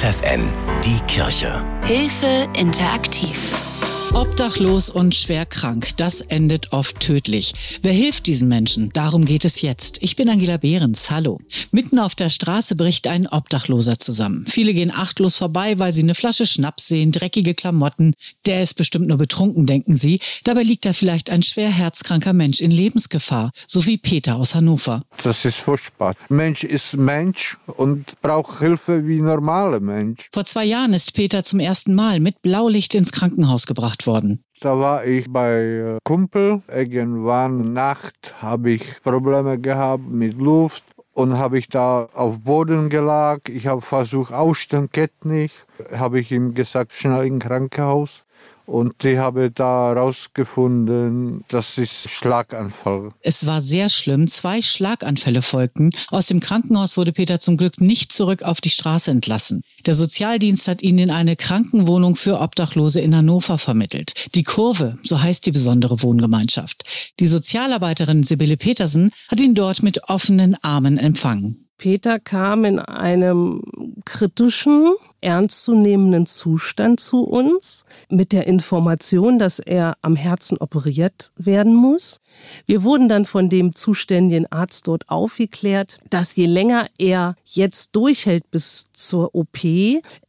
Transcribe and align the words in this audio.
FFN, 0.00 0.50
die 0.82 0.98
Kirche. 1.06 1.62
Hilfe 1.84 2.48
interaktiv. 2.54 3.69
Obdachlos 4.12 4.90
und 4.90 5.14
schwer 5.14 5.46
krank, 5.46 5.96
das 5.96 6.20
endet 6.20 6.72
oft 6.72 6.98
tödlich. 6.98 7.54
Wer 7.80 7.92
hilft 7.92 8.26
diesen 8.26 8.48
Menschen? 8.48 8.90
Darum 8.92 9.24
geht 9.24 9.44
es 9.44 9.62
jetzt. 9.62 10.02
Ich 10.02 10.16
bin 10.16 10.28
Angela 10.28 10.56
Behrens. 10.56 11.12
Hallo. 11.12 11.38
Mitten 11.70 12.00
auf 12.00 12.16
der 12.16 12.28
Straße 12.28 12.74
bricht 12.74 13.06
ein 13.06 13.28
Obdachloser 13.28 14.00
zusammen. 14.00 14.46
Viele 14.48 14.74
gehen 14.74 14.90
achtlos 14.92 15.36
vorbei, 15.36 15.78
weil 15.78 15.92
sie 15.92 16.02
eine 16.02 16.16
Flasche 16.16 16.44
Schnaps 16.44 16.88
sehen, 16.88 17.12
dreckige 17.12 17.54
Klamotten. 17.54 18.14
Der 18.46 18.64
ist 18.64 18.74
bestimmt 18.74 19.06
nur 19.06 19.16
betrunken, 19.16 19.64
denken 19.64 19.94
sie. 19.94 20.18
Dabei 20.42 20.64
liegt 20.64 20.86
da 20.86 20.92
vielleicht 20.92 21.30
ein 21.30 21.44
schwer 21.44 21.70
herzkranker 21.70 22.32
Mensch 22.32 22.60
in 22.60 22.72
Lebensgefahr, 22.72 23.52
so 23.68 23.86
wie 23.86 23.96
Peter 23.96 24.36
aus 24.36 24.56
Hannover. 24.56 25.04
Das 25.22 25.44
ist 25.44 25.58
furchtbar. 25.58 26.16
Mensch 26.28 26.64
ist 26.64 26.94
Mensch 26.94 27.56
und 27.66 28.20
braucht 28.22 28.58
Hilfe 28.58 29.06
wie 29.06 29.20
normale 29.20 29.78
Mensch. 29.78 30.28
Vor 30.32 30.44
zwei 30.44 30.64
Jahren 30.64 30.94
ist 30.94 31.14
Peter 31.14 31.44
zum 31.44 31.60
ersten 31.60 31.94
Mal 31.94 32.18
mit 32.18 32.42
Blaulicht 32.42 32.96
ins 32.96 33.12
Krankenhaus 33.12 33.66
gebracht 33.66 34.00
gemacht 34.00 34.06
worden? 34.10 34.44
Da 34.60 34.78
war 34.78 35.04
ich 35.04 35.32
bei 35.32 35.52
äh, 35.52 35.98
Kumpel. 36.04 36.62
Irgendwann 36.68 37.72
Nacht 37.72 38.34
habe 38.42 38.70
ich 38.72 39.02
Probleme 39.02 39.58
gehabt 39.58 40.06
mit 40.08 40.38
Luft 40.38 40.84
und 41.12 41.38
habe 41.38 41.58
ich 41.58 41.68
da 41.68 42.06
auf 42.14 42.40
Boden 42.40 42.88
gelagt. 42.88 43.48
Ich 43.48 43.66
habe 43.66 43.80
versucht 43.80 44.32
ausstehen, 44.32 44.88
geht 44.92 45.24
nicht. 45.24 45.54
Habe 45.92 46.20
ich 46.20 46.30
ihm 46.32 46.54
gesagt, 46.54 46.92
schnell 46.92 47.26
im 47.26 47.38
Krankenhaus. 47.38 48.22
Und 48.70 49.02
die 49.02 49.18
habe 49.18 49.50
da 49.50 49.88
herausgefunden, 49.88 51.44
das 51.48 51.76
ist 51.76 52.08
Schlaganfall. 52.08 53.08
Es 53.20 53.44
war 53.44 53.62
sehr 53.62 53.88
schlimm. 53.88 54.28
Zwei 54.28 54.62
Schlaganfälle 54.62 55.42
folgten. 55.42 55.90
Aus 56.08 56.28
dem 56.28 56.38
Krankenhaus 56.38 56.96
wurde 56.96 57.10
Peter 57.10 57.40
zum 57.40 57.56
Glück 57.56 57.80
nicht 57.80 58.12
zurück 58.12 58.44
auf 58.44 58.60
die 58.60 58.70
Straße 58.70 59.10
entlassen. 59.10 59.62
Der 59.86 59.94
Sozialdienst 59.94 60.68
hat 60.68 60.82
ihn 60.82 60.98
in 60.98 61.10
eine 61.10 61.34
Krankenwohnung 61.34 62.14
für 62.14 62.38
Obdachlose 62.38 63.00
in 63.00 63.16
Hannover 63.16 63.58
vermittelt. 63.58 64.12
Die 64.36 64.44
Kurve, 64.44 64.96
so 65.02 65.20
heißt 65.20 65.46
die 65.46 65.52
besondere 65.52 66.00
Wohngemeinschaft. 66.04 66.84
Die 67.18 67.26
Sozialarbeiterin 67.26 68.22
Sibylle 68.22 68.56
Petersen 68.56 69.10
hat 69.28 69.40
ihn 69.40 69.56
dort 69.56 69.82
mit 69.82 70.08
offenen 70.08 70.56
Armen 70.62 70.96
empfangen. 70.96 71.69
Peter 71.80 72.18
kam 72.18 72.66
in 72.66 72.78
einem 72.78 73.62
kritischen 74.04 74.96
ernstzunehmenden 75.22 76.26
Zustand 76.26 77.00
zu 77.00 77.22
uns 77.22 77.86
mit 78.10 78.32
der 78.32 78.46
Information, 78.46 79.38
dass 79.38 79.60
er 79.60 79.96
am 80.02 80.14
Herzen 80.14 80.58
operiert 80.58 81.32
werden 81.36 81.74
muss. 81.74 82.20
Wir 82.66 82.82
wurden 82.82 83.08
dann 83.08 83.24
von 83.24 83.48
dem 83.48 83.74
zuständigen 83.74 84.44
Arzt 84.52 84.88
dort 84.88 85.08
aufgeklärt, 85.08 85.98
dass 86.10 86.36
je 86.36 86.44
länger 86.44 86.86
er 86.98 87.34
jetzt 87.46 87.96
durchhält 87.96 88.50
bis 88.50 88.88
zur 88.92 89.34
OP, 89.34 89.60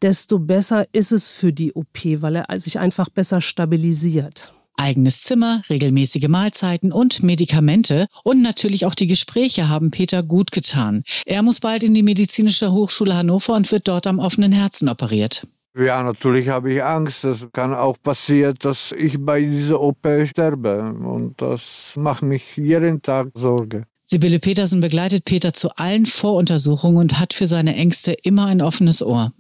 desto 0.02 0.40
besser 0.40 0.86
ist 0.94 1.12
es 1.12 1.28
für 1.28 1.52
die 1.52 1.74
OP, 1.74 2.06
weil 2.22 2.38
er 2.38 2.60
sich 2.60 2.80
einfach 2.80 3.10
besser 3.10 3.42
stabilisiert. 3.42 4.54
Eigenes 4.82 5.22
Zimmer, 5.22 5.62
regelmäßige 5.70 6.28
Mahlzeiten 6.28 6.92
und 6.92 7.22
Medikamente 7.22 8.08
und 8.24 8.42
natürlich 8.42 8.88
auch 8.88 8.96
die 8.96 9.06
Gespräche 9.06 9.70
haben 9.70 9.92
Peter 9.92 10.24
gut 10.24 10.52
getan. 10.52 11.04
Er 11.28 11.44
muss 11.44 11.60
bald 11.60 11.84
in 11.84 11.94
die 11.94 12.02
Medizinische 12.02 12.72
Hochschule 12.72 13.16
Hannover 13.16 13.54
und 13.54 13.72
wird 13.72 13.88
dort 13.88 14.08
am 14.08 14.18
offenen 14.18 14.52
Herzen 14.52 14.90
operiert. 14.90 15.44
Ja, 15.78 16.02
natürlich 16.02 16.50
habe 16.50 16.74
ich 16.74 16.84
Angst. 16.84 17.24
Es 17.24 17.46
kann 17.54 17.76
auch 17.76 17.96
passieren, 18.02 18.56
dass 18.60 18.92
ich 18.92 19.24
bei 19.24 19.42
dieser 19.42 19.80
OP 19.80 20.08
sterbe. 20.26 20.82
Und 20.82 21.40
das 21.40 21.92
macht 21.96 22.24
mich 22.24 22.58
jeden 22.58 23.04
Tag 23.04 23.28
Sorge. 23.36 23.86
Sibylle 24.02 24.40
Petersen 24.40 24.82
begleitet 24.82 25.26
Peter 25.26 25.54
zu 25.54 25.70
allen 25.76 26.08
Voruntersuchungen 26.08 26.98
und 26.98 27.20
hat 27.20 27.36
für 27.36 27.46
seine 27.46 27.76
Ängste 27.76 28.16
immer 28.24 28.48
ein 28.48 28.62
offenes 28.62 29.04
Ohr. 29.04 29.32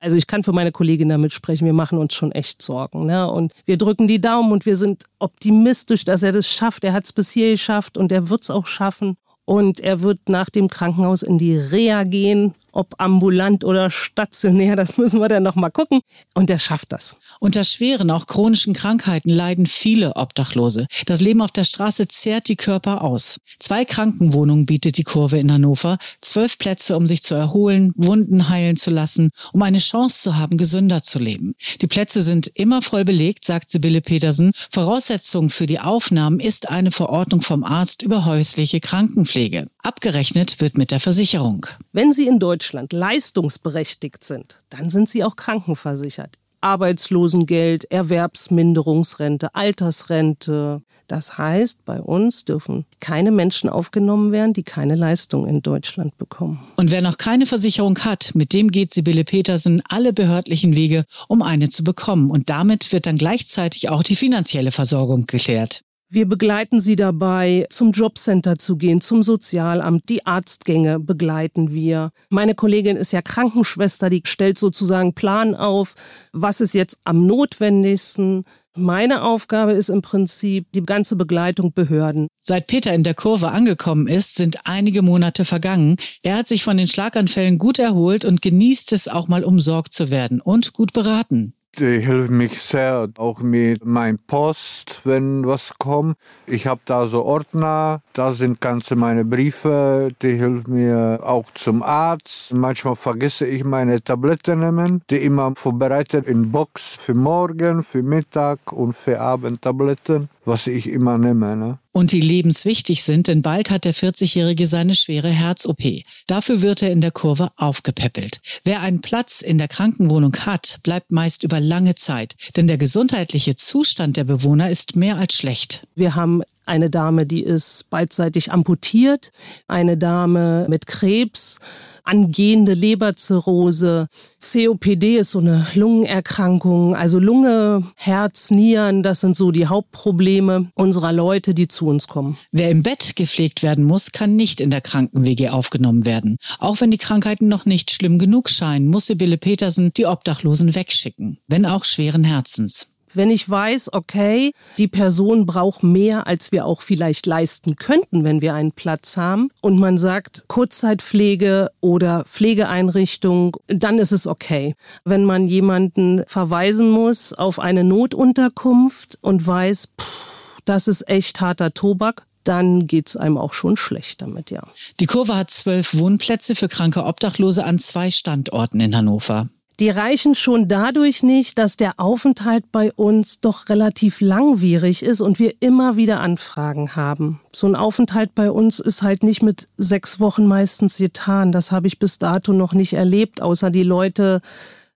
Also 0.00 0.16
ich 0.16 0.26
kann 0.26 0.42
für 0.42 0.52
meine 0.52 0.70
Kollegin 0.70 1.08
damit 1.08 1.32
sprechen, 1.32 1.66
wir 1.66 1.72
machen 1.72 1.98
uns 1.98 2.14
schon 2.14 2.32
echt 2.32 2.62
Sorgen. 2.62 3.06
Ne? 3.06 3.30
Und 3.30 3.52
wir 3.64 3.76
drücken 3.76 4.06
die 4.06 4.20
Daumen 4.20 4.52
und 4.52 4.64
wir 4.64 4.76
sind 4.76 5.04
optimistisch, 5.18 6.04
dass 6.04 6.22
er 6.22 6.32
das 6.32 6.48
schafft. 6.48 6.84
Er 6.84 6.92
hat 6.92 7.04
es 7.04 7.12
bis 7.12 7.30
hier 7.30 7.50
geschafft 7.50 7.98
und 7.98 8.12
er 8.12 8.28
wird 8.28 8.42
es 8.42 8.50
auch 8.50 8.66
schaffen. 8.66 9.16
Und 9.48 9.80
er 9.80 10.02
wird 10.02 10.28
nach 10.28 10.50
dem 10.50 10.68
Krankenhaus 10.68 11.22
in 11.22 11.38
die 11.38 11.56
Reha 11.56 12.02
gehen 12.02 12.54
ob 12.78 12.94
ambulant 12.98 13.64
oder 13.64 13.90
stationär, 13.90 14.76
das 14.76 14.98
müssen 14.98 15.20
wir 15.20 15.28
dann 15.28 15.42
noch 15.42 15.56
mal 15.56 15.70
gucken. 15.70 16.00
Und 16.34 16.48
er 16.48 16.58
schafft 16.60 16.92
das. 16.92 17.16
Unter 17.40 17.64
schweren, 17.64 18.10
auch 18.10 18.26
chronischen 18.26 18.72
Krankheiten 18.72 19.30
leiden 19.30 19.66
viele 19.66 20.14
Obdachlose. 20.16 20.86
Das 21.06 21.20
Leben 21.20 21.42
auf 21.42 21.50
der 21.50 21.64
Straße 21.64 22.06
zehrt 22.06 22.48
die 22.48 22.56
Körper 22.56 23.02
aus. 23.02 23.38
Zwei 23.58 23.84
Krankenwohnungen 23.84 24.66
bietet 24.66 24.96
die 24.96 25.02
Kurve 25.02 25.38
in 25.38 25.52
Hannover. 25.52 25.98
Zwölf 26.20 26.56
Plätze, 26.58 26.96
um 26.96 27.06
sich 27.06 27.22
zu 27.22 27.34
erholen, 27.34 27.92
Wunden 27.96 28.48
heilen 28.48 28.76
zu 28.76 28.90
lassen, 28.90 29.30
um 29.52 29.62
eine 29.62 29.78
Chance 29.78 30.22
zu 30.22 30.36
haben, 30.36 30.56
gesünder 30.56 31.02
zu 31.02 31.18
leben. 31.18 31.54
Die 31.80 31.86
Plätze 31.86 32.22
sind 32.22 32.46
immer 32.54 32.82
voll 32.82 33.04
belegt, 33.04 33.44
sagt 33.44 33.70
Sibylle 33.70 34.02
Petersen. 34.02 34.52
Voraussetzung 34.70 35.50
für 35.50 35.66
die 35.66 35.80
Aufnahmen 35.80 36.38
ist 36.38 36.68
eine 36.68 36.92
Verordnung 36.92 37.40
vom 37.40 37.64
Arzt 37.64 38.02
über 38.02 38.24
häusliche 38.24 38.80
Krankenpflege. 38.80 39.37
Abgerechnet 39.82 40.60
wird 40.60 40.76
mit 40.76 40.90
der 40.90 41.00
Versicherung. 41.00 41.66
Wenn 41.92 42.12
Sie 42.12 42.26
in 42.26 42.38
Deutschland 42.38 42.58
Deutschland 42.58 42.92
leistungsberechtigt 42.92 44.24
sind, 44.24 44.60
dann 44.68 44.90
sind 44.90 45.08
sie 45.08 45.22
auch 45.22 45.36
krankenversichert. 45.36 46.36
Arbeitslosengeld, 46.60 47.90
Erwerbsminderungsrente, 47.90 49.54
Altersrente. 49.54 50.82
Das 51.06 51.38
heißt, 51.38 51.84
bei 51.84 52.00
uns 52.00 52.44
dürfen 52.44 52.84
keine 53.00 53.30
Menschen 53.30 53.70
aufgenommen 53.70 54.32
werden, 54.32 54.54
die 54.54 54.64
keine 54.64 54.96
Leistung 54.96 55.46
in 55.46 55.62
Deutschland 55.62 56.18
bekommen. 56.18 56.60
Und 56.76 56.90
wer 56.90 57.00
noch 57.00 57.16
keine 57.16 57.46
Versicherung 57.46 57.98
hat, 58.00 58.32
mit 58.34 58.52
dem 58.52 58.70
geht 58.70 58.92
Sibylle 58.92 59.24
Petersen 59.24 59.80
alle 59.88 60.12
behördlichen 60.12 60.74
Wege, 60.74 61.04
um 61.28 61.42
eine 61.42 61.68
zu 61.68 61.84
bekommen. 61.84 62.30
Und 62.30 62.50
damit 62.50 62.92
wird 62.92 63.06
dann 63.06 63.18
gleichzeitig 63.18 63.88
auch 63.88 64.02
die 64.02 64.16
finanzielle 64.16 64.72
Versorgung 64.72 65.26
geklärt. 65.26 65.82
Wir 66.10 66.26
begleiten 66.26 66.80
sie 66.80 66.96
dabei, 66.96 67.66
zum 67.68 67.92
Jobcenter 67.92 68.58
zu 68.58 68.78
gehen, 68.78 69.02
zum 69.02 69.22
Sozialamt. 69.22 70.08
Die 70.08 70.24
Arztgänge 70.24 70.98
begleiten 70.98 71.74
wir. 71.74 72.12
Meine 72.30 72.54
Kollegin 72.54 72.96
ist 72.96 73.12
ja 73.12 73.20
Krankenschwester, 73.20 74.08
die 74.08 74.22
stellt 74.24 74.56
sozusagen 74.56 75.12
Plan 75.12 75.54
auf, 75.54 75.94
was 76.32 76.62
ist 76.62 76.72
jetzt 76.72 76.98
am 77.04 77.26
notwendigsten. 77.26 78.44
Meine 78.74 79.22
Aufgabe 79.22 79.72
ist 79.72 79.90
im 79.90 80.00
Prinzip 80.00 80.72
die 80.72 80.80
ganze 80.80 81.14
Begleitung 81.14 81.74
Behörden. 81.74 82.28
Seit 82.40 82.68
Peter 82.68 82.94
in 82.94 83.02
der 83.02 83.14
Kurve 83.14 83.48
angekommen 83.48 84.06
ist, 84.06 84.36
sind 84.36 84.60
einige 84.64 85.02
Monate 85.02 85.44
vergangen. 85.44 85.96
Er 86.22 86.36
hat 86.36 86.46
sich 86.46 86.64
von 86.64 86.78
den 86.78 86.88
Schlaganfällen 86.88 87.58
gut 87.58 87.78
erholt 87.78 88.24
und 88.24 88.40
genießt 88.40 88.92
es 88.92 89.08
auch 89.08 89.28
mal 89.28 89.44
umsorgt 89.44 89.92
zu 89.92 90.10
werden 90.10 90.40
und 90.40 90.72
gut 90.72 90.94
beraten. 90.94 91.52
Die 91.78 92.00
hilft 92.00 92.30
mich 92.30 92.60
sehr, 92.60 93.08
auch 93.18 93.38
mit 93.38 93.84
meinem 93.84 94.18
Post, 94.18 95.02
wenn 95.04 95.46
was 95.46 95.74
kommt. 95.78 96.16
Ich 96.48 96.66
habe 96.66 96.80
da 96.86 97.06
so 97.06 97.24
Ordner, 97.24 98.00
da 98.14 98.34
sind 98.34 98.60
ganze 98.60 98.96
meine 98.96 99.24
Briefe, 99.24 100.10
die 100.20 100.34
hilft 100.34 100.66
mir 100.66 101.20
auch 101.22 101.44
zum 101.54 101.84
Arzt. 101.84 102.52
Manchmal 102.52 102.96
vergesse 102.96 103.46
ich 103.46 103.62
meine 103.62 104.02
Tabletten 104.02 104.58
nehmen, 104.58 105.02
die 105.08 105.18
immer 105.18 105.52
vorbereitet 105.54 106.26
in 106.26 106.50
Box 106.50 106.96
für 106.98 107.14
morgen, 107.14 107.84
für 107.84 108.02
Mittag 108.02 108.72
und 108.72 108.94
für 108.94 109.20
Abend 109.20 109.62
Tabletten, 109.62 110.28
was 110.44 110.66
ich 110.66 110.88
immer 110.88 111.16
nehme. 111.16 111.54
Ne? 111.54 111.78
Und 111.98 112.12
die 112.12 112.20
lebenswichtig 112.20 113.02
sind, 113.02 113.26
denn 113.26 113.42
bald 113.42 113.70
hat 113.70 113.84
der 113.84 113.92
40-Jährige 113.92 114.68
seine 114.68 114.94
schwere 114.94 115.30
Herz-OP. 115.30 115.82
Dafür 116.28 116.62
wird 116.62 116.80
er 116.80 116.92
in 116.92 117.00
der 117.00 117.10
Kurve 117.10 117.50
aufgepäppelt. 117.56 118.40
Wer 118.64 118.82
einen 118.82 119.00
Platz 119.00 119.40
in 119.40 119.58
der 119.58 119.66
Krankenwohnung 119.66 120.36
hat, 120.46 120.78
bleibt 120.84 121.10
meist 121.10 121.42
über 121.42 121.58
lange 121.58 121.96
Zeit, 121.96 122.36
denn 122.56 122.68
der 122.68 122.78
gesundheitliche 122.78 123.56
Zustand 123.56 124.16
der 124.16 124.22
Bewohner 124.22 124.70
ist 124.70 124.94
mehr 124.94 125.16
als 125.16 125.34
schlecht. 125.34 125.88
Wir 125.96 126.14
haben 126.14 126.42
eine 126.68 126.90
Dame, 126.90 127.26
die 127.26 127.42
ist 127.42 127.90
beidseitig 127.90 128.52
amputiert, 128.52 129.32
eine 129.66 129.96
Dame 129.96 130.66
mit 130.68 130.86
Krebs, 130.86 131.60
angehende 132.04 132.74
Leberzirrhose. 132.74 134.08
COPD 134.40 135.18
ist 135.18 135.32
so 135.32 135.40
eine 135.40 135.66
Lungenerkrankung, 135.74 136.94
also 136.94 137.18
Lunge, 137.18 137.84
Herz, 137.96 138.50
Nieren, 138.50 139.02
das 139.02 139.20
sind 139.20 139.36
so 139.36 139.50
die 139.50 139.66
Hauptprobleme 139.66 140.70
unserer 140.74 141.12
Leute, 141.12 141.54
die 141.54 141.68
zu 141.68 141.86
uns 141.86 142.08
kommen. 142.08 142.38
Wer 142.52 142.70
im 142.70 142.82
Bett 142.82 143.14
gepflegt 143.16 143.62
werden 143.62 143.84
muss, 143.84 144.12
kann 144.12 144.36
nicht 144.36 144.60
in 144.60 144.70
der 144.70 144.80
Kranken-WG 144.80 145.50
aufgenommen 145.50 146.06
werden. 146.06 146.36
Auch 146.58 146.80
wenn 146.80 146.90
die 146.90 146.98
Krankheiten 146.98 147.48
noch 147.48 147.66
nicht 147.66 147.90
schlimm 147.90 148.18
genug 148.18 148.48
scheinen, 148.48 148.88
muss 148.88 149.06
Sibylle 149.06 149.38
Petersen 149.38 149.92
die 149.96 150.06
Obdachlosen 150.06 150.74
wegschicken, 150.74 151.38
wenn 151.46 151.66
auch 151.66 151.84
schweren 151.84 152.24
Herzens. 152.24 152.88
Wenn 153.14 153.30
ich 153.30 153.48
weiß, 153.48 153.92
okay, 153.92 154.52
die 154.76 154.88
Person 154.88 155.46
braucht 155.46 155.82
mehr, 155.82 156.26
als 156.26 156.52
wir 156.52 156.64
auch 156.64 156.82
vielleicht 156.82 157.26
leisten 157.26 157.76
könnten, 157.76 158.24
wenn 158.24 158.40
wir 158.40 158.54
einen 158.54 158.72
Platz 158.72 159.16
haben, 159.16 159.50
und 159.60 159.78
man 159.78 159.98
sagt 159.98 160.44
Kurzzeitpflege 160.48 161.70
oder 161.80 162.24
Pflegeeinrichtung, 162.24 163.56
dann 163.66 163.98
ist 163.98 164.12
es 164.12 164.26
okay. 164.26 164.74
Wenn 165.04 165.24
man 165.24 165.46
jemanden 165.46 166.24
verweisen 166.26 166.90
muss 166.90 167.32
auf 167.32 167.58
eine 167.58 167.84
Notunterkunft 167.84 169.18
und 169.20 169.46
weiß, 169.46 169.94
pff, 170.00 170.58
das 170.64 170.88
ist 170.88 171.08
echt 171.08 171.40
harter 171.40 171.72
Tobak, 171.72 172.26
dann 172.44 172.86
geht 172.86 173.08
es 173.08 173.16
einem 173.16 173.36
auch 173.36 173.52
schon 173.52 173.76
schlecht 173.76 174.22
damit, 174.22 174.50
ja. 174.50 174.62
Die 175.00 175.06
Kurve 175.06 175.36
hat 175.36 175.50
zwölf 175.50 175.98
Wohnplätze 175.98 176.54
für 176.54 176.68
kranke 176.68 177.04
Obdachlose 177.04 177.64
an 177.64 177.78
zwei 177.78 178.10
Standorten 178.10 178.80
in 178.80 178.96
Hannover. 178.96 179.48
Die 179.80 179.90
reichen 179.90 180.34
schon 180.34 180.66
dadurch 180.66 181.22
nicht, 181.22 181.56
dass 181.56 181.76
der 181.76 182.00
Aufenthalt 182.00 182.72
bei 182.72 182.92
uns 182.92 183.40
doch 183.40 183.68
relativ 183.68 184.20
langwierig 184.20 185.04
ist 185.04 185.20
und 185.20 185.38
wir 185.38 185.54
immer 185.60 185.96
wieder 185.96 186.18
Anfragen 186.18 186.96
haben. 186.96 187.40
So 187.54 187.68
ein 187.68 187.76
Aufenthalt 187.76 188.34
bei 188.34 188.50
uns 188.50 188.80
ist 188.80 189.02
halt 189.02 189.22
nicht 189.22 189.40
mit 189.40 189.68
sechs 189.76 190.18
Wochen 190.18 190.46
meistens 190.46 190.96
getan. 190.96 191.52
Das 191.52 191.70
habe 191.70 191.86
ich 191.86 192.00
bis 192.00 192.18
dato 192.18 192.52
noch 192.52 192.72
nicht 192.72 192.94
erlebt, 192.94 193.40
außer 193.40 193.70
die 193.70 193.84
Leute 193.84 194.40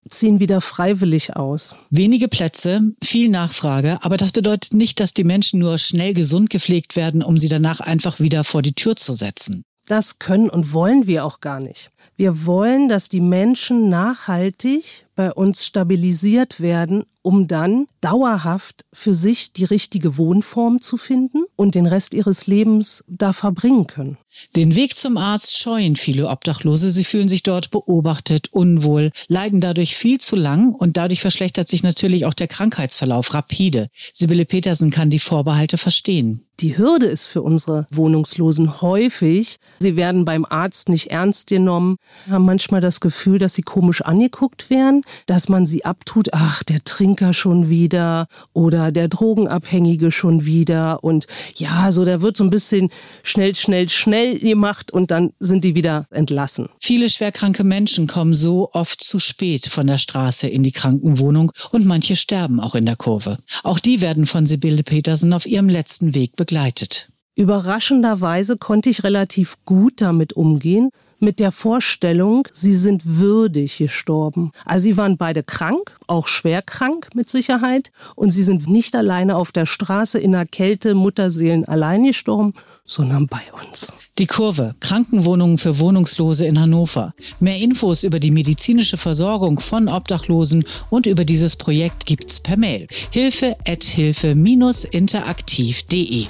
ziehen 0.08 0.40
wieder 0.40 0.60
freiwillig 0.60 1.36
aus. 1.36 1.76
Wenige 1.90 2.26
Plätze, 2.26 2.80
viel 3.02 3.28
Nachfrage, 3.28 3.98
aber 4.02 4.16
das 4.16 4.32
bedeutet 4.32 4.74
nicht, 4.74 4.98
dass 4.98 5.14
die 5.14 5.22
Menschen 5.22 5.60
nur 5.60 5.78
schnell 5.78 6.12
gesund 6.12 6.50
gepflegt 6.50 6.96
werden, 6.96 7.22
um 7.22 7.38
sie 7.38 7.48
danach 7.48 7.78
einfach 7.78 8.18
wieder 8.18 8.42
vor 8.42 8.62
die 8.62 8.74
Tür 8.74 8.96
zu 8.96 9.12
setzen. 9.12 9.64
Das 9.92 10.18
können 10.18 10.48
und 10.48 10.72
wollen 10.72 11.06
wir 11.06 11.22
auch 11.22 11.40
gar 11.40 11.60
nicht. 11.60 11.90
Wir 12.16 12.46
wollen, 12.46 12.88
dass 12.88 13.10
die 13.10 13.20
Menschen 13.20 13.90
nachhaltig 13.90 15.04
bei 15.14 15.32
uns 15.32 15.66
stabilisiert 15.66 16.60
werden, 16.60 17.04
um 17.22 17.46
dann 17.48 17.86
dauerhaft 18.00 18.84
für 18.92 19.14
sich 19.14 19.52
die 19.52 19.64
richtige 19.64 20.16
Wohnform 20.16 20.80
zu 20.80 20.96
finden 20.96 21.44
und 21.56 21.74
den 21.74 21.86
Rest 21.86 22.14
ihres 22.14 22.46
Lebens 22.46 23.04
da 23.06 23.32
verbringen 23.32 23.86
können. 23.86 24.18
Den 24.56 24.74
Weg 24.74 24.96
zum 24.96 25.18
Arzt 25.18 25.58
scheuen 25.58 25.94
viele 25.94 26.28
Obdachlose. 26.28 26.90
Sie 26.90 27.04
fühlen 27.04 27.28
sich 27.28 27.42
dort 27.42 27.70
beobachtet, 27.70 28.48
unwohl, 28.50 29.12
leiden 29.28 29.60
dadurch 29.60 29.94
viel 29.96 30.18
zu 30.18 30.36
lang 30.36 30.74
und 30.74 30.96
dadurch 30.96 31.20
verschlechtert 31.20 31.68
sich 31.68 31.82
natürlich 31.82 32.24
auch 32.24 32.34
der 32.34 32.48
Krankheitsverlauf 32.48 33.34
rapide. 33.34 33.88
Sibylle 34.12 34.46
Petersen 34.46 34.90
kann 34.90 35.10
die 35.10 35.18
Vorbehalte 35.18 35.76
verstehen. 35.76 36.46
Die 36.60 36.78
Hürde 36.78 37.06
ist 37.06 37.24
für 37.24 37.42
unsere 37.42 37.86
Wohnungslosen 37.90 38.80
häufig. 38.82 39.58
Sie 39.80 39.96
werden 39.96 40.24
beim 40.24 40.44
Arzt 40.44 40.88
nicht 40.88 41.10
ernst 41.10 41.48
genommen, 41.48 41.96
haben 42.30 42.44
manchmal 42.44 42.80
das 42.80 43.00
Gefühl, 43.00 43.38
dass 43.38 43.54
sie 43.54 43.62
komisch 43.62 44.02
angeguckt 44.02 44.70
werden, 44.70 45.01
dass 45.26 45.48
man 45.48 45.66
sie 45.66 45.84
abtut, 45.84 46.28
ach, 46.32 46.62
der 46.62 46.82
Trinker 46.84 47.34
schon 47.34 47.68
wieder 47.68 48.26
oder 48.52 48.92
der 48.92 49.08
Drogenabhängige 49.08 50.12
schon 50.12 50.44
wieder 50.44 51.02
und 51.04 51.26
ja, 51.54 51.92
so 51.92 52.04
da 52.04 52.20
wird 52.20 52.36
so 52.36 52.44
ein 52.44 52.50
bisschen 52.50 52.90
schnell, 53.22 53.54
schnell, 53.54 53.88
schnell 53.88 54.38
gemacht 54.38 54.92
und 54.92 55.10
dann 55.10 55.32
sind 55.38 55.64
die 55.64 55.74
wieder 55.74 56.06
entlassen. 56.10 56.68
Viele 56.80 57.08
schwerkranke 57.08 57.64
Menschen 57.64 58.06
kommen 58.06 58.34
so 58.34 58.70
oft 58.72 59.02
zu 59.02 59.20
spät 59.20 59.66
von 59.66 59.86
der 59.86 59.98
Straße 59.98 60.48
in 60.48 60.62
die 60.62 60.72
Krankenwohnung 60.72 61.52
und 61.70 61.86
manche 61.86 62.16
sterben 62.16 62.60
auch 62.60 62.74
in 62.74 62.86
der 62.86 62.96
Kurve. 62.96 63.36
Auch 63.62 63.78
die 63.78 64.00
werden 64.00 64.26
von 64.26 64.46
Sibylle 64.46 64.82
Petersen 64.82 65.32
auf 65.32 65.46
ihrem 65.46 65.68
letzten 65.68 66.14
Weg 66.14 66.36
begleitet. 66.36 67.11
Überraschenderweise 67.34 68.58
konnte 68.58 68.90
ich 68.90 69.04
relativ 69.04 69.56
gut 69.64 70.00
damit 70.00 70.34
umgehen, 70.34 70.90
mit 71.22 71.38
der 71.38 71.52
Vorstellung, 71.52 72.48
sie 72.52 72.74
sind 72.74 73.06
würdig 73.06 73.78
gestorben. 73.78 74.50
Also 74.64 74.82
sie 74.84 74.96
waren 74.96 75.16
beide 75.16 75.44
krank, 75.44 75.96
auch 76.08 76.26
schwer 76.26 76.62
krank 76.62 77.10
mit 77.14 77.30
Sicherheit, 77.30 77.92
und 78.16 78.32
sie 78.32 78.42
sind 78.42 78.68
nicht 78.68 78.96
alleine 78.96 79.36
auf 79.36 79.52
der 79.52 79.66
Straße 79.66 80.18
in 80.18 80.32
der 80.32 80.46
Kälte 80.46 80.94
Mutterseelen 80.94 81.64
allein 81.64 82.02
gestorben, 82.04 82.54
sondern 82.84 83.28
bei 83.28 83.42
uns. 83.62 83.92
Die 84.18 84.26
Kurve, 84.26 84.74
Krankenwohnungen 84.80 85.58
für 85.58 85.78
Wohnungslose 85.78 86.44
in 86.44 86.60
Hannover. 86.60 87.14
Mehr 87.40 87.56
Infos 87.56 88.04
über 88.04 88.20
die 88.20 88.32
medizinische 88.32 88.98
Versorgung 88.98 89.58
von 89.60 89.88
Obdachlosen 89.88 90.64
und 90.90 91.06
über 91.06 91.24
dieses 91.24 91.56
Projekt 91.56 92.04
gibt's 92.04 92.40
per 92.40 92.58
Mail. 92.58 92.88
Hilfe 93.10 93.56
at 93.66 93.84
hilfe-interaktiv.de 93.84 96.26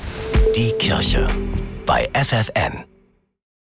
Die 0.55 0.71
Kirche 0.73 1.27
bei 1.87 2.11
FFN. 2.13 2.92